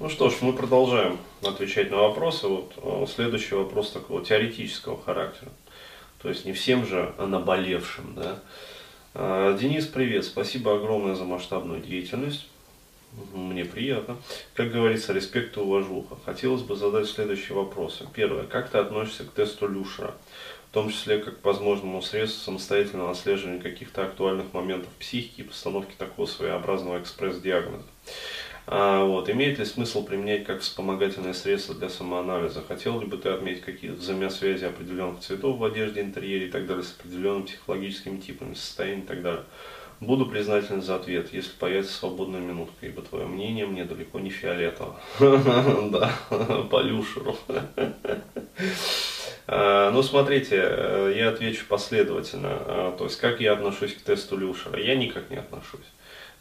[0.00, 2.46] Ну что ж, мы продолжаем отвечать на вопросы.
[2.46, 5.50] Вот э, следующий вопрос такого теоретического характера.
[6.22, 8.38] То есть не всем же наболевшим, да.
[9.14, 12.46] Э, Денис, привет, спасибо огромное за масштабную деятельность.
[13.34, 14.18] Мне приятно.
[14.54, 16.16] Как говорится, респект и уважуха.
[16.24, 18.06] Хотелось бы задать следующие вопросы.
[18.14, 18.44] Первое.
[18.44, 20.14] Как ты относишься к тесту Люшера?
[20.70, 25.94] В том числе как к возможному средству самостоятельного отслеживания каких-то актуальных моментов психики и постановки
[25.98, 27.82] такого своеобразного экспресс-диагноза.
[28.70, 32.62] А, вот, имеет ли смысл применять как вспомогательное средство для самоанализа?
[32.68, 36.84] Хотел ли бы ты отметить какие-то взаимосвязи определенных цветов в одежде, интерьере и так далее
[36.84, 39.44] с определенными психологическими типами, состоянием и так далее?
[40.00, 45.00] Буду признателен за ответ, если появится свободная минутка, ибо твое мнение мне далеко не фиолетово.
[45.90, 46.12] Да,
[46.70, 47.36] по люшеру.
[47.48, 47.64] А,
[49.48, 52.50] ну, смотрите, э, я отвечу последовательно.
[52.50, 54.78] А, то есть, как я отношусь к тесту Люшера?
[54.78, 55.86] Я никак не отношусь.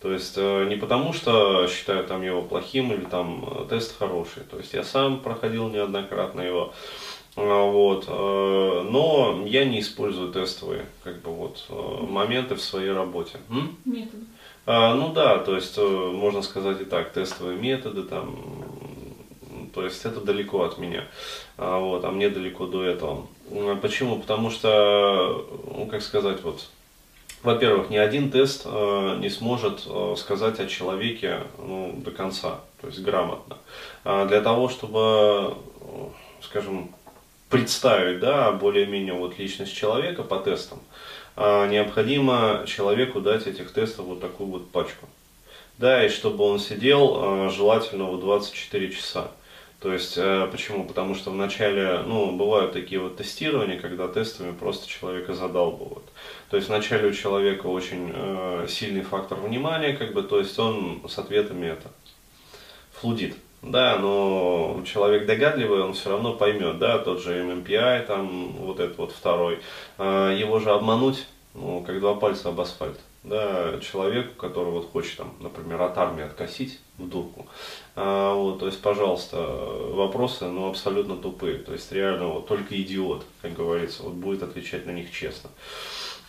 [0.00, 4.42] То есть э, не потому, что считаю там его плохим или там э, тест хороший.
[4.50, 6.74] То есть я сам проходил неоднократно его.
[7.34, 8.04] Вот.
[8.08, 11.64] Э, но я не использую тестовые как бы, вот,
[12.08, 13.38] моменты в своей работе.
[13.84, 14.24] Методы.
[14.66, 18.64] А, ну да, то есть можно сказать и так, тестовые методы там,
[19.76, 21.04] то есть это далеко от меня,
[21.58, 23.26] а, вот, а мне далеко до этого.
[23.82, 24.18] Почему?
[24.18, 26.66] Потому что, ну как сказать, вот
[27.42, 32.86] во-первых, ни один тест э, не сможет э, сказать о человеке ну, до конца, то
[32.86, 33.58] есть грамотно.
[34.02, 35.54] А для того, чтобы,
[36.40, 36.90] скажем,
[37.50, 40.80] представить да, более-менее вот личность человека по тестам,
[41.36, 45.06] э, необходимо человеку дать этих тестов вот такую вот пачку.
[45.78, 49.30] Да, и чтобы он сидел э, желательно вот 24 часа.
[49.80, 50.84] То есть, э, почему?
[50.84, 56.06] Потому что вначале, ну, бывают такие вот тестирования, когда тестами просто человека задалбывают.
[56.50, 61.02] То есть, вначале у человека очень э, сильный фактор внимания, как бы, то есть, он
[61.06, 61.90] с ответами это
[62.92, 63.36] флудит.
[63.62, 68.96] Да, но человек догадливый, он все равно поймет, да, тот же MMPI, там, вот этот
[68.96, 69.60] вот второй.
[69.98, 75.18] Э, его же обмануть, ну, как два пальца об асфальт да, человеку, который вот хочет,
[75.18, 77.46] там, например, от армии откосить в дурку.
[77.96, 81.58] А, вот, то есть, пожалуйста, вопросы, ну, абсолютно тупые.
[81.58, 85.50] То есть, реально, вот, только идиот, как говорится, вот будет отвечать на них честно.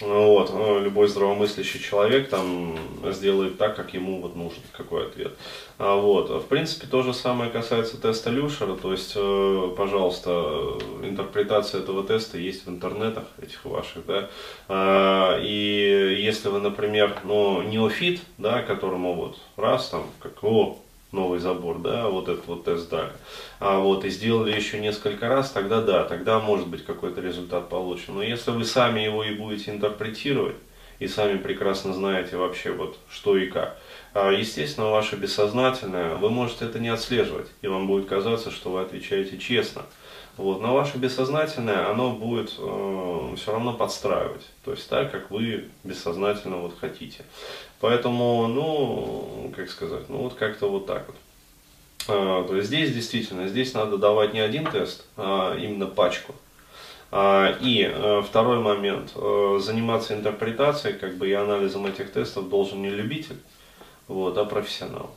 [0.00, 2.76] Вот, ну, любой здравомыслящий человек там
[3.12, 5.36] сделает так, как ему вот нужен, какой ответ.
[5.78, 11.80] А, вот, в принципе, то же самое касается теста Люшера, то есть, э, пожалуйста, интерпретация
[11.80, 14.30] этого теста есть в интернетах этих ваших, да,
[14.68, 20.76] а, и если вы, например, ну, неофит, да, которому вот раз там, как, о,
[21.14, 23.12] новый забор, да, вот этот вот тест дали,
[23.60, 28.14] а вот и сделали еще несколько раз, тогда да, тогда может быть какой-то результат получен.
[28.14, 30.56] Но если вы сами его и будете интерпретировать,
[30.98, 33.78] и сами прекрасно знаете вообще вот что и как,
[34.12, 38.80] а, естественно, ваше бессознательное, вы можете это не отслеживать, и вам будет казаться, что вы
[38.80, 39.82] отвечаете честно.
[40.36, 45.68] Вот, но ваше бессознательное, оно будет э, все равно подстраивать, то есть так, как вы
[45.84, 47.24] бессознательно вот хотите.
[47.84, 51.16] Поэтому, ну, как сказать, ну вот как-то вот так вот.
[52.08, 56.34] А, то есть здесь действительно, здесь надо давать не один тест, а именно пачку.
[57.10, 62.80] А, и а, второй момент, а, заниматься интерпретацией как бы и анализом этих тестов должен
[62.80, 63.36] не любитель,
[64.08, 65.14] вот, а профессионал.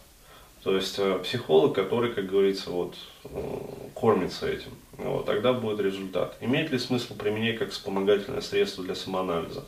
[0.62, 2.96] То есть психолог, который, как говорится, вот,
[3.96, 4.72] кормится этим.
[4.98, 6.36] Вот, тогда будет результат.
[6.42, 9.64] Имеет ли смысл применять как вспомогательное средство для самоанализа?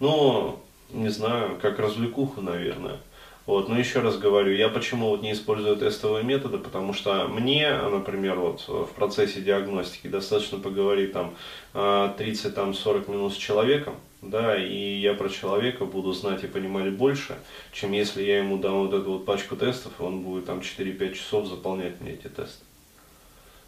[0.00, 0.58] Ну,
[0.92, 2.98] не знаю, как развлекуху, наверное.
[3.46, 7.72] Вот, но еще раз говорю, я почему вот не использую тестовые методы, потому что мне,
[7.72, 11.34] например, вот в процессе диагностики достаточно поговорить там
[11.74, 17.38] 30-40 а, минут с человеком, да, и я про человека буду знать и понимать больше,
[17.72, 21.14] чем если я ему дам вот эту вот пачку тестов, и он будет там 4-5
[21.14, 22.64] часов заполнять мне эти тесты.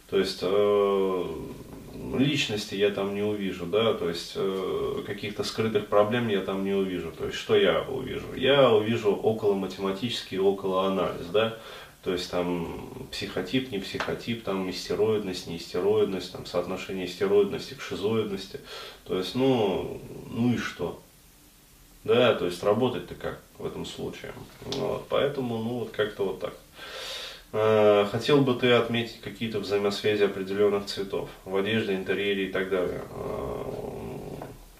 [0.09, 1.25] То есть э,
[2.17, 6.73] личности я там не увижу, да, то есть э, каких-то скрытых проблем я там не
[6.73, 7.11] увижу.
[7.17, 8.33] То есть что я увижу?
[8.35, 11.57] Я увижу около математический, около анализ, да,
[12.03, 18.59] то есть там психотип, не психотип, там истероидность, не истероидность, там соотношение истероидности к шизоидности.
[19.05, 21.01] То есть, ну, ну и что?
[22.03, 24.33] Да, то есть работать-то как в этом случае.
[24.65, 26.53] Вот, поэтому, ну вот как-то вот так.
[27.55, 33.03] Э, хотел бы ты отметить какие-то взаимосвязи определенных цветов в одежде, интерьере и так далее?
[33.11, 33.63] Э,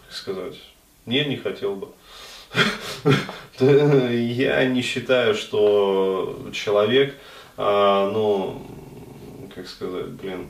[0.06, 0.56] как сказать?
[1.06, 1.90] Не, не хотел бы.
[3.60, 7.16] Я не считаю, что человек,
[7.58, 8.66] э, ну,
[9.54, 10.50] как сказать, блин,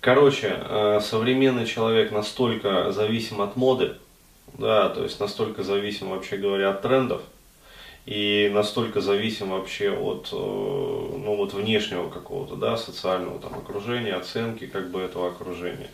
[0.00, 0.58] Короче,
[1.00, 3.98] современный человек настолько зависим от моды,
[4.58, 7.22] да, то есть настолько зависим, вообще говоря, от трендов,
[8.04, 14.66] и настолько зависим вообще от э, ну, вот внешнего какого-то, да, социального там окружения, оценки
[14.66, 15.88] как бы этого окружения.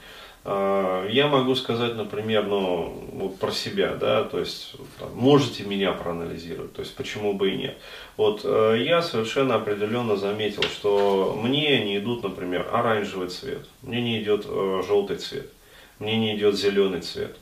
[0.44, 5.92] А, я могу сказать, например, ну, вот про себя, да, то есть там, можете меня
[5.92, 7.76] проанализировать, то есть почему бы и нет.
[8.16, 14.22] Вот э, я совершенно определенно заметил, что мне не идут, например, оранжевый цвет, мне не
[14.22, 15.52] идет э, желтый цвет,
[15.98, 17.36] мне не идет зеленый цвет,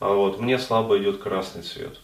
[0.00, 1.98] а вот мне слабо идет красный цвет.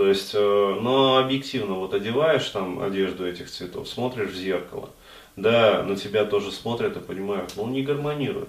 [0.00, 4.88] То есть, э, но объективно вот одеваешь там одежду этих цветов, смотришь в зеркало,
[5.36, 8.48] да, на тебя тоже смотрят и понимают, ну не гармонирует.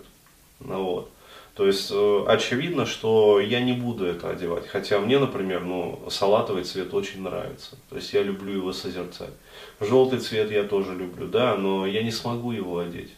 [0.62, 1.12] Ну, вот.
[1.56, 4.66] То есть э, очевидно, что я не буду это одевать.
[4.66, 7.76] Хотя мне, например, ну, салатовый цвет очень нравится.
[7.90, 9.34] То есть я люблю его созерцать.
[9.82, 13.12] Желтый цвет я тоже люблю, да, но я не смогу его одеть.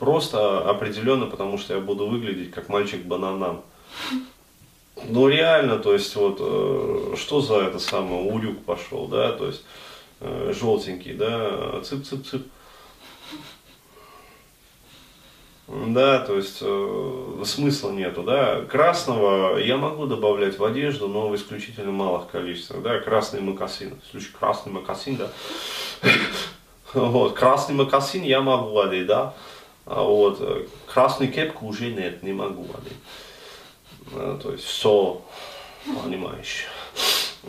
[0.00, 3.62] Просто определенно, потому что я буду выглядеть как мальчик бананам.
[4.96, 9.64] Ну реально, то есть вот э, что за это самое урюк пошел, да, то есть
[10.20, 12.46] э, желтенький, да, цып-цып-цып.
[15.66, 18.62] Да, то есть э, смысла нету, да.
[18.66, 23.00] Красного я могу добавлять в одежду, но в исключительно малых количествах, да.
[23.00, 25.30] Красный макасин, в случае красный макасин, да.
[26.92, 29.34] Вот, красный макасин я могу одеть, да.
[29.86, 32.98] А вот э, красную кепку уже нет, не могу одеть.
[34.14, 35.22] А, то есть все,
[36.02, 36.66] понимаешь.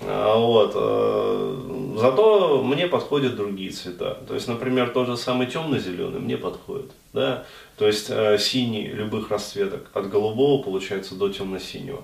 [0.01, 0.73] А, вот.
[0.75, 4.15] Э, зато мне подходят другие цвета.
[4.27, 6.91] То есть, например, тот же самый темно-зеленый мне подходит.
[7.13, 7.45] Да?
[7.77, 12.03] То есть э, синий любых расцветок от голубого получается до темно-синего.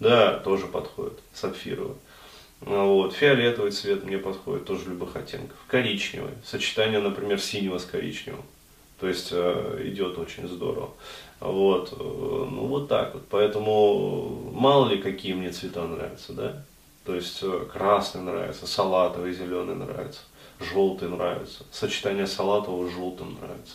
[0.00, 1.96] Да, тоже подходит, сапфировый.
[2.62, 3.14] А, вот.
[3.14, 5.56] Фиолетовый цвет мне подходит, тоже любых оттенков.
[5.66, 6.32] Коричневый.
[6.44, 8.42] Сочетание, например, синего с коричневым.
[9.04, 10.88] То есть э, идет очень здорово.
[11.38, 11.92] Вот.
[11.98, 13.24] Ну вот так вот.
[13.28, 16.64] Поэтому мало ли какие мне цвета нравятся, да?
[17.04, 20.22] То есть э, красный нравится, салатовый, зеленый нравится,
[20.58, 21.64] желтый нравится.
[21.70, 23.74] Сочетание салатового с желтым нравится.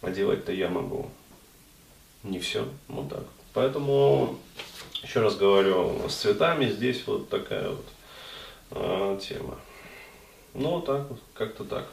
[0.00, 1.08] Одевать-то я могу.
[2.24, 3.24] Не все, вот так.
[3.54, 4.36] Поэтому,
[5.04, 7.86] еще раз говорю, с цветами здесь вот такая вот
[8.72, 9.56] э, тема.
[10.54, 11.86] Ну, вот так вот, как-то так.